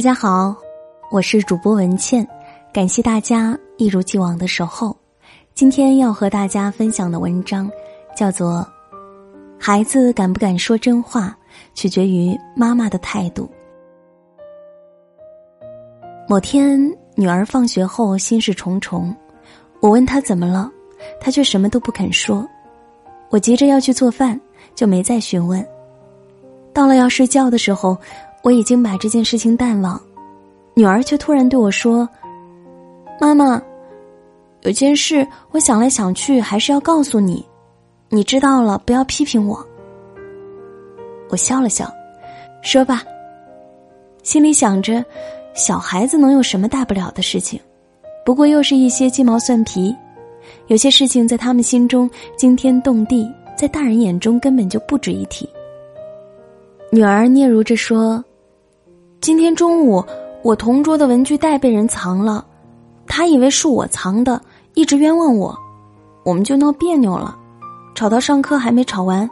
[0.00, 0.56] 大家好，
[1.10, 2.26] 我是主播文倩，
[2.72, 4.96] 感谢大家一如既往的守候。
[5.52, 7.70] 今天要和大家分享的文章
[8.16, 8.66] 叫做
[9.58, 11.36] 《孩子敢不敢说真话，
[11.74, 13.46] 取决于妈妈的态度》。
[16.26, 16.80] 某天，
[17.14, 19.14] 女儿放学后心事重重，
[19.80, 20.72] 我问她怎么了，
[21.20, 22.48] 她却什么都不肯说。
[23.28, 24.40] 我急着要去做饭，
[24.74, 25.62] 就没再询问。
[26.72, 27.94] 到了要睡觉的时候。
[28.42, 30.00] 我已经把这件事情淡忘，
[30.74, 32.08] 女儿却突然对我说
[33.20, 33.60] ：“妈妈，
[34.62, 37.44] 有件事我想来想去还是要告诉你，
[38.08, 39.62] 你知道了不要批评我。”
[41.28, 41.92] 我笑了笑，
[42.62, 43.02] 说吧。
[44.22, 45.04] 心里想着，
[45.54, 47.60] 小孩子能有什么大不了的事情？
[48.24, 49.94] 不过又是一些鸡毛蒜皮，
[50.68, 55.48] 有些事情在他们心中惊天动地，在大人眼中根本就不值一提。
[56.90, 58.24] 女儿嗫嚅着说。
[59.20, 60.02] 今天中午，
[60.42, 62.42] 我同桌的文具袋被人藏了，
[63.06, 64.40] 他以为是我藏的，
[64.72, 65.54] 一直冤枉我，
[66.24, 67.36] 我们就闹别扭了，
[67.94, 69.28] 吵到上课还没吵完，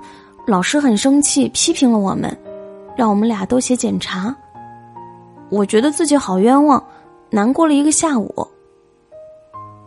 [0.46, 2.36] 老师很生气，批评了我们，
[2.96, 4.34] 让我们俩都写检查。
[5.48, 6.82] 我觉得自己好冤枉，
[7.30, 8.46] 难过了一个下午。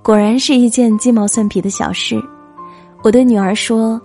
[0.01, 2.19] 果然是一件鸡毛蒜皮的小事，
[3.03, 4.01] 我对女儿说：“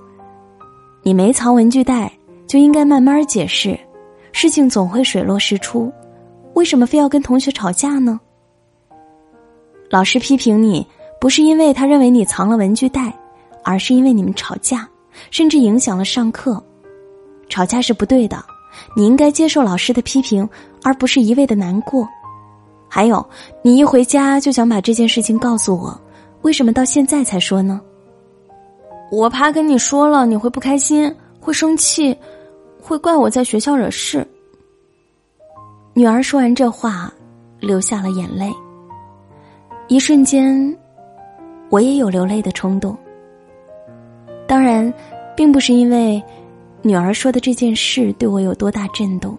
[1.03, 2.13] 你没藏文具袋，
[2.47, 3.81] 就应该慢慢解释。”
[4.39, 5.91] 事情总会水落石出，
[6.53, 8.21] 为什么非要跟同学吵架呢？
[9.89, 10.87] 老师批评你，
[11.19, 13.11] 不是因为他认为你藏了文具袋，
[13.65, 14.87] 而是因为你们吵架，
[15.31, 16.63] 甚至影响了上课。
[17.49, 18.45] 吵架是不对的，
[18.95, 20.47] 你应该接受老师的批评，
[20.83, 22.07] 而不是一味的难过。
[22.91, 23.27] 还有，
[23.63, 25.99] 你一回家就想把这件事情告诉我，
[26.43, 27.81] 为什么到现在才说呢？
[29.11, 32.15] 我怕跟你说了你会不开心，会生气。
[32.87, 34.25] 会怪我在学校惹事。
[35.93, 37.13] 女儿说完这话，
[37.59, 38.55] 流下了眼泪。
[39.89, 40.79] 一瞬间，
[41.69, 42.97] 我也有流泪的冲动。
[44.47, 44.93] 当然，
[45.37, 46.23] 并不是因为
[46.81, 49.37] 女儿说的这件事对我有多大震动，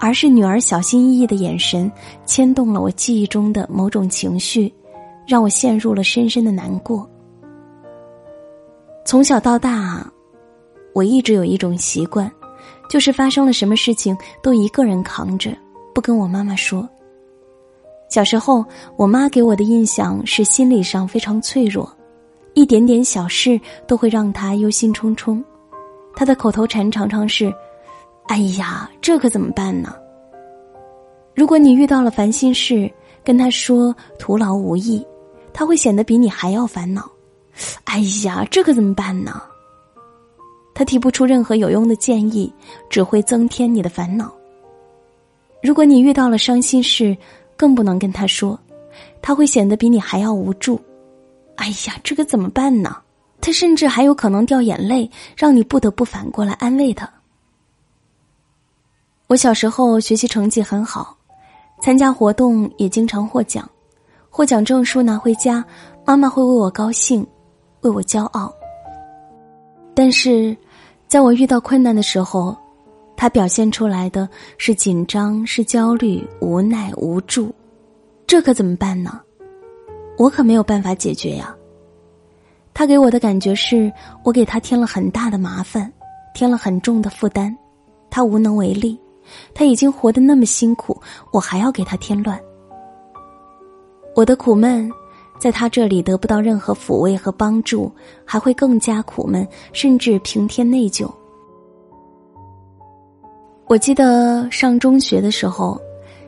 [0.00, 1.88] 而是女儿小心翼翼的眼神
[2.24, 4.74] 牵动了我记忆中的某种情绪，
[5.28, 7.08] 让我陷入了深深的难过。
[9.04, 10.04] 从小到大。
[10.96, 12.32] 我一直有一种习惯，
[12.88, 15.54] 就是发生了什么事情都一个人扛着，
[15.94, 16.88] 不跟我妈妈说。
[18.08, 18.64] 小时候，
[18.96, 21.86] 我妈给我的印象是心理上非常脆弱，
[22.54, 25.44] 一点点小事都会让她忧心忡忡。
[26.14, 27.52] 她的口头禅常常是
[28.28, 29.94] ：“哎呀，这可怎么办呢？”
[31.36, 32.90] 如果你遇到了烦心事，
[33.22, 35.06] 跟她说徒劳无益，
[35.52, 37.06] 她会显得比你还要烦恼。
[37.84, 39.42] 哎呀，这可怎么办呢？
[40.78, 42.52] 他提不出任何有用的建议，
[42.90, 44.30] 只会增添你的烦恼。
[45.62, 47.16] 如果你遇到了伤心事，
[47.56, 48.58] 更不能跟他说，
[49.22, 50.78] 他会显得比你还要无助。
[51.54, 52.94] 哎呀，这个怎么办呢？
[53.40, 57.10] 他甚至还有可能掉眼泪，让你不得不反过来安慰他。
[59.28, 61.16] 我小时候学习成绩很好，
[61.80, 63.66] 参加活动也经常获奖，
[64.28, 65.64] 获奖证书拿回家，
[66.04, 67.26] 妈妈会为我高兴，
[67.80, 68.52] 为我骄傲。
[69.94, 70.54] 但是。
[71.08, 72.56] 在我遇到困难的时候，
[73.16, 74.28] 他表现出来的
[74.58, 77.54] 是紧张、是焦虑、无奈、无助，
[78.26, 79.20] 这可怎么办呢？
[80.18, 81.54] 我可没有办法解决呀。
[82.74, 83.90] 他给我的感觉是
[84.24, 85.90] 我给他添了很大的麻烦，
[86.34, 87.56] 添了很重的负担，
[88.10, 88.98] 他无能为力。
[89.54, 91.00] 他已经活得那么辛苦，
[91.32, 92.38] 我还要给他添乱。
[94.14, 94.90] 我的苦闷。
[95.38, 97.90] 在他这里得不到任何抚慰和帮助，
[98.24, 101.08] 还会更加苦闷，甚至平添内疚。
[103.66, 105.80] 我记得上中学的时候，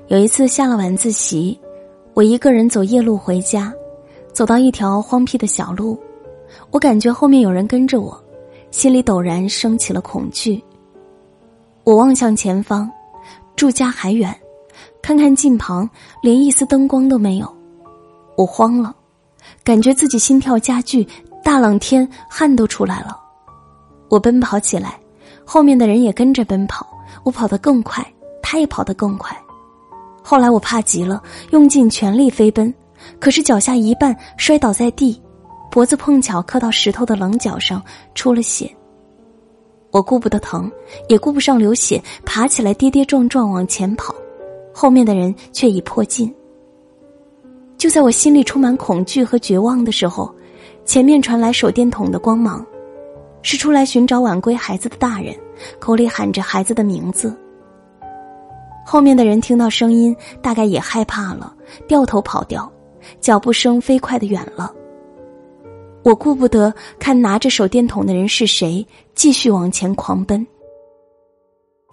[0.09, 1.59] 有一次下了晚自习，
[2.15, 3.73] 我一个人走夜路回家，
[4.33, 5.99] 走到一条荒僻的小路，
[6.71, 8.21] 我感觉后面有人跟着我，
[8.71, 10.63] 心里陡然升起了恐惧。
[11.85, 12.91] 我望向前方，
[13.57, 14.37] 住家还远，
[15.01, 15.89] 看看近旁，
[16.21, 17.49] 连一丝灯光都没有，
[18.37, 18.95] 我慌了。
[19.65, 21.07] 感觉自己心跳加剧，
[21.43, 23.19] 大冷天汗都出来了。
[24.09, 24.99] 我奔跑起来，
[25.45, 26.87] 后面的人也跟着奔跑。
[27.25, 28.07] 我跑得更快，
[28.43, 29.37] 他也跑得更快。
[30.23, 32.73] 后来我怕极了，用尽全力飞奔，
[33.19, 35.21] 可是脚下一绊，摔倒在地，
[35.71, 37.83] 脖子碰巧磕到石头的棱角上，
[38.15, 38.71] 出了血。
[39.91, 40.71] 我顾不得疼，
[41.09, 44.15] 也顾不上流血，爬起来跌跌撞撞往前跑，
[44.73, 46.33] 后面的人却已迫近。
[47.79, 50.35] 就在我心里充满恐惧和绝望的时候，
[50.85, 52.67] 前面传来手电筒的光芒，
[53.41, 55.33] 是出来寻找晚归孩子的大人，
[55.79, 57.33] 口里喊着孩子的名字。
[58.85, 61.55] 后面的人听到声音，大概也害怕了，
[61.87, 62.71] 掉头跑掉，
[63.21, 64.75] 脚步声飞快的远了。
[66.03, 68.85] 我顾不得看拿着手电筒的人是谁，
[69.15, 70.45] 继续往前狂奔。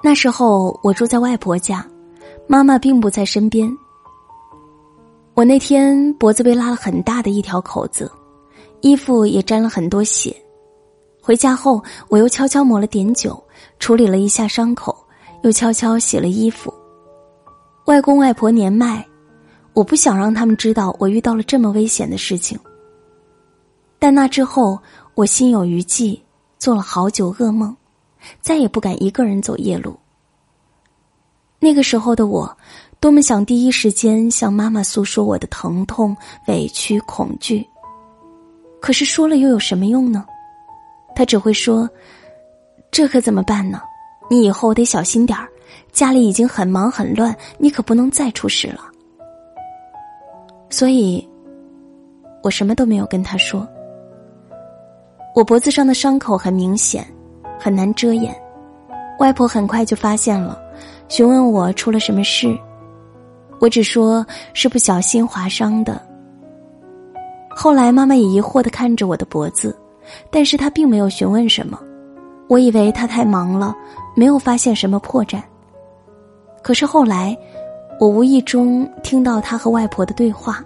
[0.02, 1.86] 那时候我住在外婆家，
[2.48, 3.72] 妈妈并不在身边。
[5.36, 8.10] 我那天脖子被拉了很大的一条口子，
[8.80, 10.34] 衣服也沾了很多血。
[11.22, 13.44] 回家后，我又悄悄抹了点酒，
[13.78, 14.96] 处理了一下伤口，
[15.44, 16.74] 又悄悄洗了衣服。
[17.88, 19.06] 外公外婆年迈，
[19.74, 22.58] 我不想让他们知道我遇到了这么危险的事情。
[24.00, 24.80] 但那之后，
[25.16, 26.24] 我心有余悸，
[26.58, 27.76] 做了好久噩梦，
[28.40, 29.98] 再也不敢一个人走夜路。
[31.60, 32.58] 那个时候的我，
[33.06, 36.18] 多么想第一时间向妈妈诉说我的疼痛、
[36.48, 37.64] 委屈、恐惧。
[38.82, 40.26] 可是说了又有什么用呢？
[41.16, 41.88] 他只会说
[42.90, 43.80] ：“这可怎么办呢？
[44.28, 45.48] 你以后得小心点儿。”
[45.94, 48.82] 家里已经很忙很乱，你可不能再出事了。
[50.72, 51.30] 所以，
[52.42, 53.68] 我什么都没有跟他说。
[55.36, 57.06] 我脖子上的伤口很明显，
[57.60, 58.36] 很难遮掩。
[59.20, 60.60] 外婆很快就发现了，
[61.08, 62.58] 询问我出了什么事。
[63.60, 66.02] 我只说是不小心划伤的。
[67.50, 69.76] 后来妈妈也疑惑的看着我的脖子，
[70.30, 71.80] 但是她并没有询问什么。
[72.48, 73.74] 我以为她太忙了，
[74.16, 75.42] 没有发现什么破绽。
[76.62, 77.36] 可是后来，
[78.00, 80.64] 我无意中听到他和外婆的对话。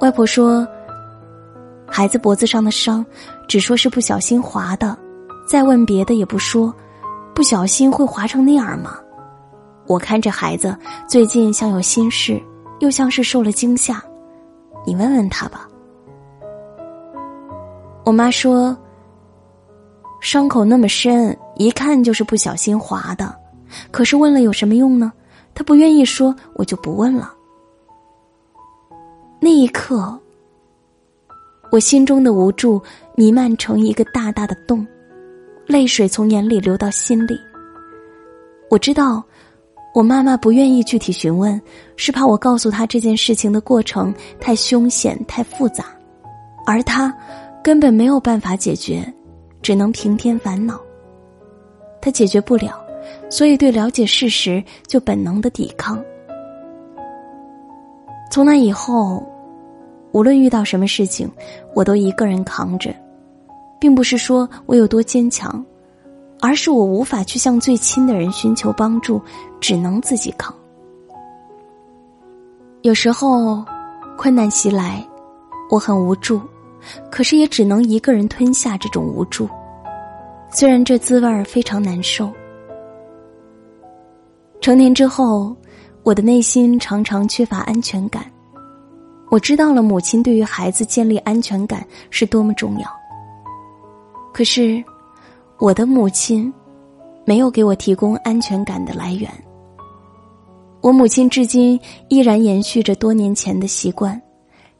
[0.00, 0.66] 外婆说
[1.86, 3.04] ：“孩子脖子上的伤，
[3.48, 4.96] 只说是不小心划的，
[5.48, 6.74] 再问别的也不说，
[7.34, 8.98] 不小心会划成那样吗？”
[9.86, 10.76] 我看这孩子
[11.06, 12.40] 最近像有心事，
[12.80, 14.02] 又像是受了惊吓，
[14.86, 15.68] 你问问他吧。
[18.04, 18.76] 我妈说
[20.20, 23.34] ：“伤口那么深，一看就是不小心划的。”
[23.90, 25.12] 可是问了有什么用呢？
[25.54, 27.32] 他不愿意说，我就不问了。
[29.40, 30.18] 那一刻，
[31.70, 32.80] 我心中的无助
[33.14, 34.86] 弥漫成一个大大的洞，
[35.66, 37.38] 泪水从眼里流到心里。
[38.70, 39.22] 我知道，
[39.94, 41.58] 我妈妈不愿意具体询问，
[41.96, 45.84] 是怕我告诉她这件事情的过程太凶险、太复杂，
[46.66, 47.14] 而她
[47.62, 49.06] 根本没有办法解决，
[49.62, 50.80] 只能平添烦恼。
[52.02, 52.82] 她解决不了。
[53.30, 56.02] 所以，对了解事实就本能的抵抗。
[58.30, 59.22] 从那以后，
[60.10, 61.30] 无论遇到什么事情，
[61.72, 62.92] 我都一个人扛着，
[63.78, 65.64] 并不是说我有多坚强，
[66.40, 69.20] 而是我无法去向最亲的人寻求帮助，
[69.66, 70.54] 只能自己扛。
[72.82, 73.64] 有时候，
[74.14, 75.02] 困难袭来，
[75.70, 76.38] 我很无助，
[77.10, 79.48] 可是也只能一个人吞下这种无助，
[80.50, 82.30] 虽然这滋味儿非常难受。
[84.60, 85.56] 成年之后，
[86.02, 88.30] 我的内心常常缺乏安全感。
[89.30, 92.86] 我知道了母亲对于孩子建立安全感是多么重要。
[94.30, 94.84] 可是，
[95.56, 96.52] 我的母亲
[97.24, 99.26] 没有给我提供安全感的来源。
[100.84, 104.20] 我母亲至今依然延续着多年前的习惯，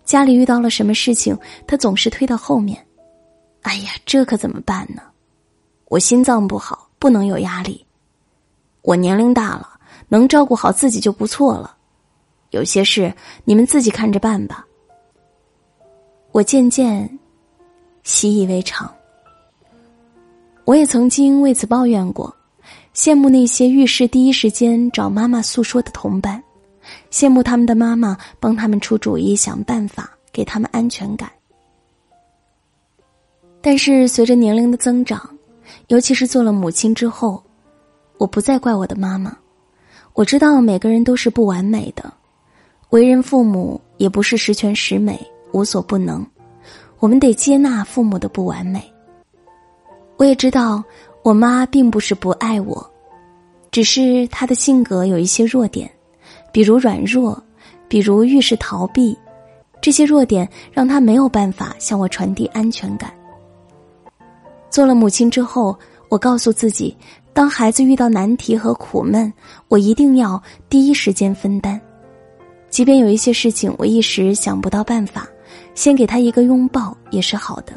[0.04, 1.34] 家里遇到了什么事情，
[1.66, 2.86] 她总是推到后面。
[3.62, 5.00] 哎呀，这可怎么办呢？
[5.87, 7.87] 我心脏不好，不能有压力。
[8.82, 9.70] 我年龄大了。
[10.06, 11.75] 能照顾好自己就不错了，
[12.50, 13.12] 有些事
[13.44, 14.64] 你们自己看着办吧。
[16.32, 17.18] 我渐渐
[18.02, 18.92] 习以为常。
[20.66, 22.32] 我也曾经为此抱怨过，
[22.94, 26.40] 羡慕那些遇事第一时间找妈妈诉说的同伴，
[27.10, 31.28] 羡慕他们的妈妈帮他们出主意、想办法，给他们安全感。
[33.60, 35.28] 但是随着年龄的增长，
[35.88, 37.42] 尤其是做了母亲之后，
[38.16, 39.36] 我不再怪我的妈妈。
[40.12, 42.12] 我知道每个人都是不完美的，
[42.90, 45.18] 为人父母也不是十全十美、
[45.50, 46.24] 无所不能，
[47.00, 48.80] 我们得接纳父母的不完美。
[50.16, 50.84] 我也知道
[51.25, 52.87] 我妈并不是不爱我，
[53.71, 55.90] 只是她的性格有一些弱点，
[56.52, 57.43] 比如软弱，
[57.88, 59.16] 比如遇事逃避，
[59.81, 63.11] 这些弱点让她没有办法向我传递安全感。
[64.69, 65.75] 做了母亲之后，
[66.11, 66.95] 我告诉自己。
[67.33, 69.33] 当孩子遇到难题和苦闷，
[69.69, 71.81] 我一定要第一时间分担，
[72.69, 75.26] 即便有一些事情我一时想不到办法，
[75.75, 77.73] 先给他一个拥抱也是好的。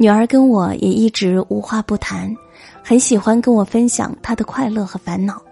[0.00, 2.34] 女儿跟我也一直无话不谈，
[2.82, 5.42] 很喜欢跟我分享她的快乐和烦恼。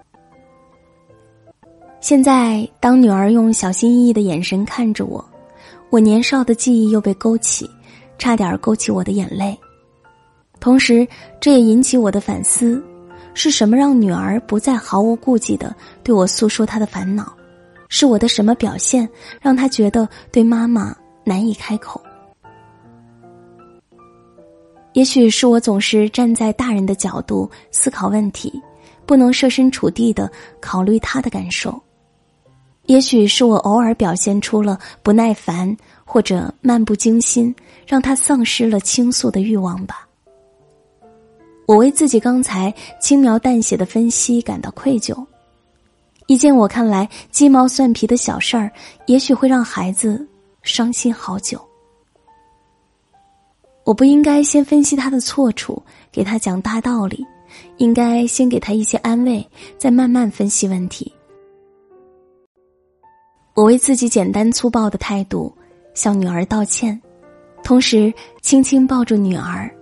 [2.01, 5.23] 现在，当女儿用小心翼翼的眼神看着我，
[5.91, 7.69] 我年少的记忆又被勾起，
[8.17, 9.55] 差点勾起我的眼泪。
[10.59, 11.07] 同时，
[11.39, 12.83] 这也引起我的反思：
[13.35, 17.31] 是什么让女儿不再毫无顾忌的对我诉说她的烦恼？
[17.91, 19.07] 是我的什么表现
[19.43, 22.01] 让她觉得对妈妈难以开口？
[24.99, 28.61] 也许是我总是站在大人的角度思考问题，
[29.07, 30.29] 不能设身处地的
[30.59, 31.81] 考虑他的感受。
[32.87, 37.55] 也许是我偶尔表现出了不耐烦或者漫不经心，
[37.87, 40.05] 让他丧失了倾诉的欲望吧。
[41.65, 45.25] 我为自己刚才轻描淡写的分析感到愧疚。
[46.27, 48.69] 一件我看来鸡毛蒜皮的小事儿，
[49.07, 50.27] 也许会让孩子
[50.65, 51.68] 伤心好久。
[53.89, 57.27] 我不应该先分析他的错处，给他讲大道理，
[57.79, 59.43] 应该先给他一些安慰，
[59.79, 61.11] 再慢慢分析问题。
[63.55, 65.51] 我为自己简单粗暴的态度
[65.95, 67.01] 向女儿道歉，
[67.65, 69.75] 同时轻轻抱住女儿，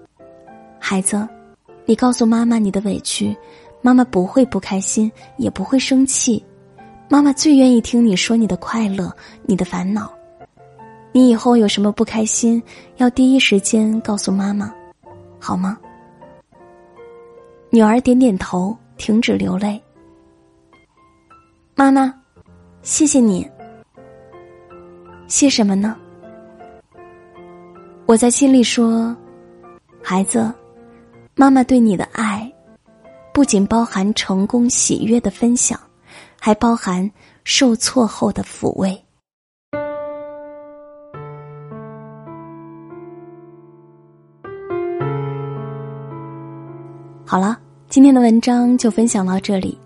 [0.79, 1.29] 孩子。
[1.85, 3.37] 你告诉妈妈你的委屈，
[3.83, 6.45] 妈妈不会不开心，也不会生气。
[7.09, 10.16] 妈妈最愿意听你说你的快乐，你的烦恼。
[11.17, 12.63] 你以后有什么不开心，
[12.99, 14.71] 要第一时间告诉妈妈，
[15.41, 15.79] 好吗？
[17.71, 19.83] 女儿点点头，停止流泪。
[21.75, 22.15] 妈妈，
[22.83, 23.51] 谢谢你。
[25.27, 25.97] 谢什么呢？
[28.05, 29.17] 我在心里说，
[30.03, 30.53] 孩子。
[31.35, 32.53] 妈妈对你的爱，
[33.33, 35.81] 不仅包含成功喜悦的分享，
[36.39, 37.11] 还包含
[37.43, 39.03] 受挫后的抚慰。
[47.37, 47.59] 好了，
[47.91, 49.77] 今天的文章就分享到这里。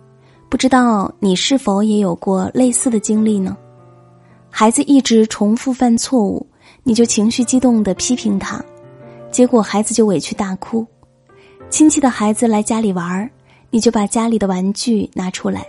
[0.49, 3.57] 不知道你是否也有过类似的经历呢？
[4.49, 6.47] 孩子一直重复犯错误，
[6.85, 8.65] 你就情绪激动的批评他，
[9.33, 10.87] 结果孩子就委屈大哭。
[11.71, 13.29] 亲戚的孩子来家里玩，
[13.71, 15.67] 你就把家里的玩具拿出来，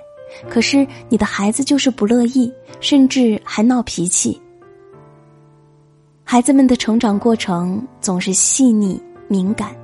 [0.47, 4.39] 可是你的孩子就是不乐意，甚至还闹脾气。
[6.23, 9.75] 孩子们的成长过程总是细腻敏感，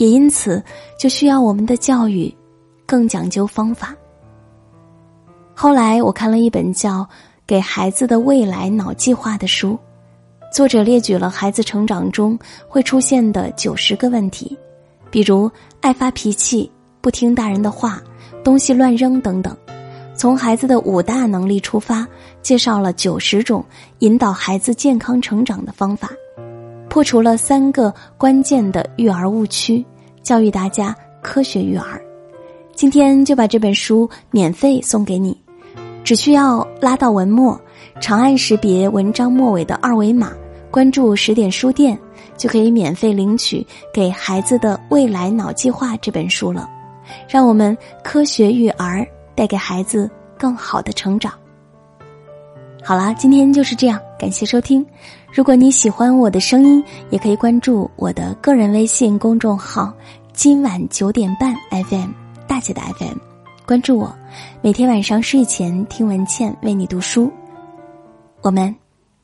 [0.00, 0.62] 也因此
[0.98, 2.34] 就需要我们的教育
[2.86, 3.94] 更讲究方法。
[5.54, 7.00] 后来我看了一本叫
[7.46, 9.78] 《给孩子的未来脑计划》的书，
[10.50, 14.56] 作者列举了孩子成长中会出现的九十个问题。
[15.10, 15.50] 比如
[15.82, 16.70] 爱发脾气、
[17.02, 18.02] 不听大人的话、
[18.42, 19.54] 东西乱扔等等，
[20.16, 22.08] 从孩子的五大能力出发，
[22.40, 23.62] 介绍了九十种
[23.98, 26.10] 引导孩子健康成长的方法，
[26.90, 29.82] 破除了三个关键的育儿误区，
[30.22, 32.02] 教育大家科学育儿。
[32.74, 35.40] 今天就把这本书免费送给你，
[36.02, 37.58] 只需要拉到文末，
[38.00, 40.32] 长按识别文章末尾的二维码，
[40.68, 41.98] 关注十点书店。
[42.36, 43.58] 就可以免费领取
[43.92, 46.66] 《给孩子的未来脑计划》这本书了，
[47.28, 51.30] 让我们科学育儿，带给孩子更好的成长。
[52.82, 54.84] 好啦，今天就是这样，感谢收听。
[55.32, 59.90] 如果你喜欢我的声音，也可以关注我的个人微信公众号
[60.34, 61.54] “今晚九点半
[61.88, 62.10] FM
[62.46, 63.16] 大姐的 FM”，
[63.66, 64.14] 关注我，
[64.60, 67.32] 每天晚上睡前听文倩为你读书。
[68.42, 68.76] 我们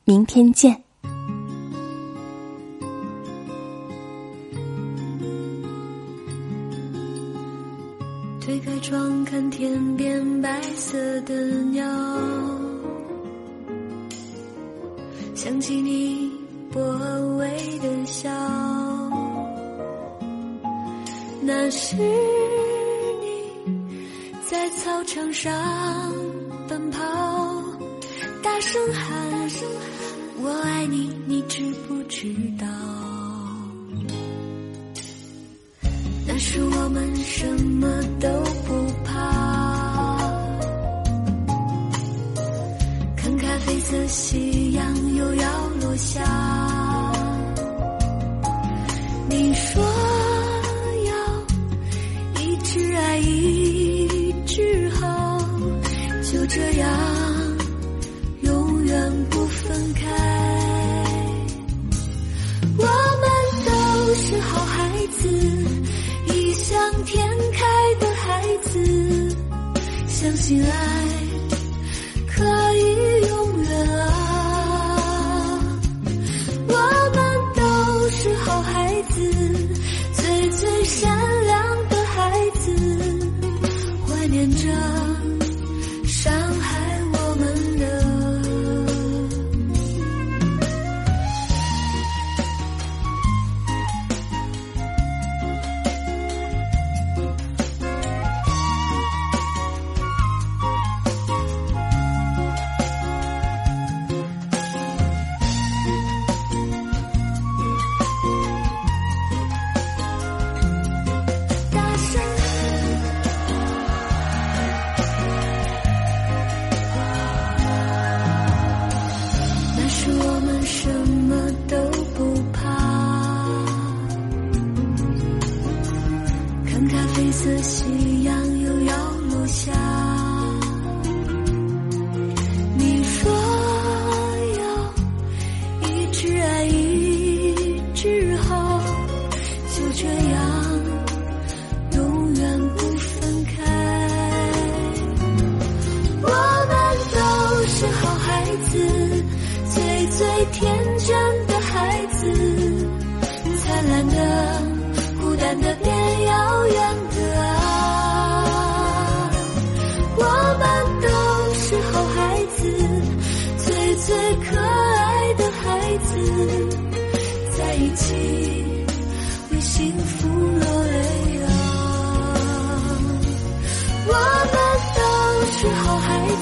[0.07, 0.83] 明天见。
[8.41, 11.35] 推开窗，看天边白色的
[11.65, 11.85] 鸟，
[15.47, 16.29] 想起你
[16.73, 16.81] 薄
[17.39, 18.29] 微的笑，
[21.41, 23.45] 那是你
[24.49, 25.55] 在操场上
[26.69, 26.99] 奔跑，
[28.43, 29.25] 大声喊
[30.43, 32.67] “我爱你”，你知不知道？
[43.77, 46.23] 看咖啡色夕阳又要落下。
[49.29, 49.83] 你说
[51.05, 51.13] 要
[52.43, 55.39] 一直爱一直好，
[56.33, 56.89] 就这样
[58.43, 60.07] 永远不分开。
[62.79, 63.29] 我们
[63.67, 65.29] 都是好孩子。
[66.29, 67.67] 异想天开
[68.01, 69.37] 的孩子，
[70.09, 70.69] 相信爱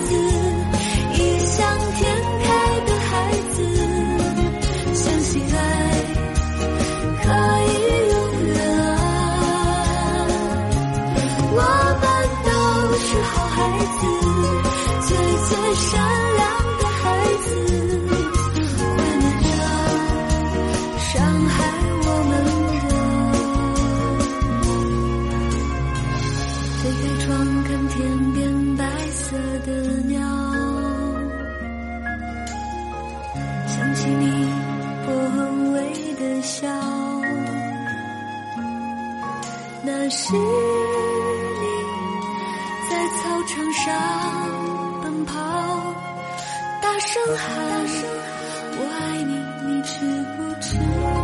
[0.02, 0.43] 死
[33.94, 34.26] 想起你
[35.06, 35.12] 不
[35.72, 35.78] 微
[36.14, 36.66] 的笑
[39.82, 40.40] 那是你
[42.90, 43.84] 在操场上
[45.00, 45.32] 奔跑
[46.82, 47.46] 大声喊
[48.76, 49.32] 我爱你
[49.64, 49.94] 你知
[50.36, 51.23] 不知道